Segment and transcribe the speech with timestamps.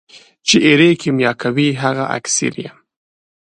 [0.47, 2.77] چي ایرې کېمیا کوي هغه اکسیر یم.